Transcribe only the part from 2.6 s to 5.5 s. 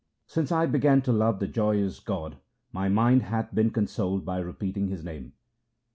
my mind hath been consoled by repeating His name.